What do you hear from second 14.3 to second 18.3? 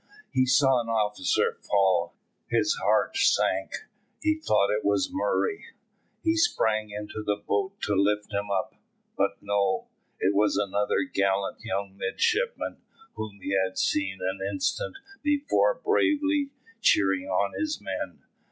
instant before bravely cheering on his men.